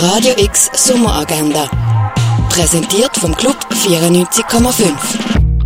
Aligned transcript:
Radio 0.00 0.32
X 0.38 0.70
Sommeragenda. 0.74 1.68
Präsentiert 2.50 3.16
vom 3.16 3.34
Club 3.34 3.56
94,5. 3.72 4.92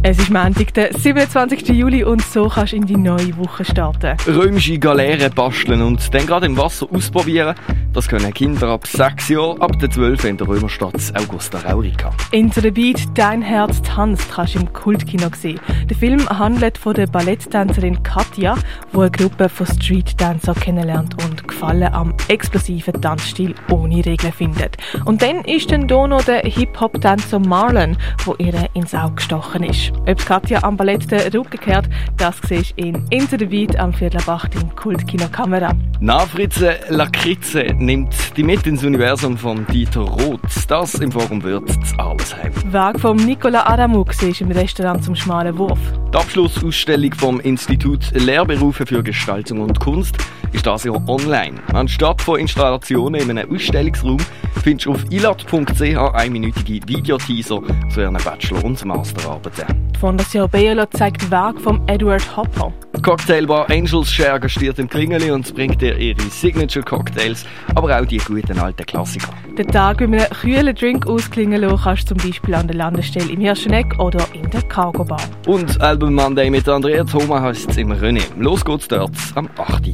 Es 0.02 0.18
ist 0.18 0.30
Montag, 0.30 0.72
der 0.72 0.92
27. 0.98 1.68
Juli 1.68 2.02
und 2.02 2.22
so 2.22 2.48
kannst 2.48 2.72
du 2.72 2.76
in 2.76 2.86
die 2.86 2.96
neue 2.96 3.36
Woche 3.36 3.62
starten. 3.64 4.16
Römische 4.26 4.78
Galeeren 4.78 5.32
basteln 5.34 5.82
und 5.82 6.12
dann 6.14 6.26
gerade 6.26 6.46
im 6.46 6.56
Wasser 6.56 6.88
ausprobieren, 6.90 7.54
das 7.92 8.08
können 8.08 8.32
Kinder 8.32 8.68
ab 8.68 8.86
6 8.86 9.28
Jahren, 9.28 9.60
ab 9.60 9.78
der 9.78 9.90
12 9.90 10.24
in 10.24 10.36
der 10.38 10.48
Römerstadt 10.48 11.12
Augusta 11.14 11.58
Raurica. 11.58 12.10
Into 12.30 12.62
the 12.62 12.70
Beat, 12.70 13.00
Dein 13.14 13.42
Herz 13.42 13.82
tanzt, 13.82 14.32
kannst 14.32 14.54
du 14.54 14.60
im 14.60 14.72
Kultkino 14.72 15.28
sehen. 15.38 15.60
Der 15.88 15.96
Film 15.96 16.26
handelt 16.28 16.78
von 16.78 16.94
der 16.94 17.06
Balletttänzerin 17.06 18.02
Katja, 18.02 18.56
die 18.92 18.96
eine 18.96 19.10
Gruppe 19.10 19.50
von 19.50 19.66
Street-Dancern 19.66 20.54
kennenlernt 20.54 21.22
und 21.22 21.31
Gefallen 21.52 21.92
am 21.92 22.14
explosiven 22.28 23.00
Tanzstil 23.00 23.54
ohne 23.70 24.04
Regeln 24.04 24.32
findet. 24.32 24.78
Und 25.04 25.22
dann 25.22 25.44
ist 25.44 25.70
dann 25.70 25.86
da 25.86 26.06
noch 26.06 26.24
der 26.24 26.40
Hip-Hop-Tänzer 26.40 27.38
Marlon, 27.38 27.96
der 28.26 28.40
ihr 28.40 28.68
ins 28.74 28.94
Auge 28.94 29.16
gestochen 29.16 29.62
ist. 29.64 29.92
Ob 30.08 30.24
Katja 30.24 30.62
am 30.62 30.76
Ballett 30.76 31.10
den 31.10 31.20
Rücken 31.20 31.60
kehrt, 31.60 31.88
das 32.16 32.36
siehst 32.48 32.78
du 32.78 32.84
in 32.84 33.06
Beat 33.48 33.78
am 33.78 33.92
Viertel 33.92 34.18
ab 34.22 34.28
8 34.28 34.54
im 34.54 34.74
Kultkino 34.74 35.28
Kamera. 35.28 35.72
Nachfritze 36.02 36.80
Lakritze 36.88 37.62
nimmt 37.78 38.36
die 38.36 38.42
mit 38.42 38.66
ins 38.66 38.82
Universum 38.82 39.38
von 39.38 39.64
Dieter 39.68 40.00
Roth. 40.00 40.40
Das 40.66 40.94
im 40.94 41.12
Forum 41.12 41.40
wird 41.44 41.68
das 41.68 41.96
Arbeitsheim. 41.96 42.50
Werk 42.72 42.98
von 42.98 43.16
Nicola 43.18 43.68
Adamuk 43.68 44.12
siehst 44.12 44.40
du 44.40 44.44
im 44.46 44.50
Restaurant 44.50 45.04
zum 45.04 45.14
Schmalen 45.14 45.56
Wurf. 45.56 45.78
Die 46.12 46.18
Abschlussausstellung 46.18 47.14
vom 47.14 47.38
Institut 47.38 48.10
Lehrberufe 48.14 48.84
für 48.84 49.00
Gestaltung 49.04 49.60
und 49.60 49.78
Kunst 49.78 50.16
ist 50.50 50.66
das 50.66 50.82
Jahr 50.82 51.08
online. 51.08 51.60
Anstatt 51.72 52.20
von 52.20 52.40
Installationen 52.40 53.20
in 53.20 53.38
einem 53.38 53.54
Ausstellungsraum 53.54 54.18
findest 54.60 54.86
du 54.86 54.90
auf 54.94 55.04
ilat.ch 55.08 56.14
einminütige 56.14 56.80
Videoteaser 56.88 57.62
zu 57.94 58.00
ihren 58.00 58.14
Bachelor- 58.14 58.64
und 58.64 58.84
Masterarbeiten. 58.84 59.92
Die 59.94 59.98
Fondation 60.00 60.50
Biolo 60.50 60.84
zeigt 60.86 61.30
Werk 61.30 61.60
von 61.60 61.80
Edward 61.86 62.36
Hopper. 62.36 62.72
Cocktailbar 63.02 63.68
Angels 63.68 64.12
Share 64.12 64.38
gastiert 64.38 64.78
im 64.78 64.88
Klingeli 64.88 65.32
und 65.32 65.52
bringt 65.54 65.82
dir 65.82 65.96
ihre 65.98 66.22
Signature 66.22 66.84
Cocktails, 66.84 67.44
aber 67.74 68.00
auch 68.00 68.06
die 68.06 68.18
guten 68.18 68.58
alten 68.60 68.86
Klassiker. 68.86 69.32
Den 69.58 69.66
Tag 69.66 70.00
mit 70.00 70.20
einem 70.20 70.30
kühlen 70.30 70.74
Drink 70.74 71.06
ausklingen 71.08 71.60
lassen 71.60 71.80
kannst 71.82 72.10
du 72.10 72.14
zum 72.14 72.28
Beispiel 72.28 72.54
an 72.54 72.68
der 72.68 72.76
Landestelle 72.76 73.32
im 73.32 73.40
Hirscheneck 73.40 73.98
oder 73.98 74.24
in 74.34 74.48
der 74.50 74.62
Cargo 74.62 75.04
Bar. 75.04 75.20
Und 75.46 75.80
Album 75.80 76.14
Monday 76.14 76.48
mit 76.48 76.68
Andrea 76.68 77.02
Thoma 77.02 77.42
heisst 77.42 77.70
es 77.70 77.76
im 77.76 77.92
René. 77.92 78.22
Los 78.38 78.64
geht's 78.64 78.86
dort 78.86 79.10
am 79.34 79.48
8. 79.58 79.92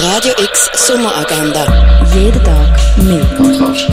Radio 0.00 0.32
X 0.42 0.70
Sommeragenda. 0.74 1.66
Jeden 2.14 2.42
Tag 2.42 2.96
mehr. 2.96 3.24
Kontrast. 3.36 3.90